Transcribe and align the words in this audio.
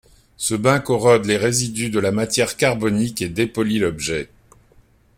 Ce 0.35 0.55
bain 0.55 0.79
corrode 0.79 1.27
les 1.27 1.37
résidus 1.37 1.91
de 1.91 1.99
la 1.99 2.11
matière 2.11 2.57
carbonique 2.57 3.21
et 3.21 3.29
dépolit 3.29 3.77
l’objet. 3.77 4.31